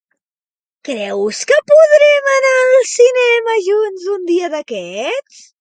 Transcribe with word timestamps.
Creus 0.87 1.41
que 1.51 1.59
podrem 1.73 2.31
anar 2.37 2.55
al 2.63 2.89
cinema 2.95 3.59
junts 3.69 4.11
un 4.19 4.29
dia 4.35 4.55
d'aquests? 4.57 5.49